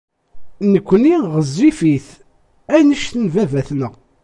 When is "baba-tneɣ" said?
3.33-3.93